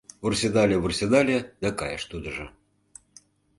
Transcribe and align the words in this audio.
Вурседале-вурседале 0.23 1.37
да 1.61 1.69
кайыш 1.79 2.03
тудыжо. 2.11 2.45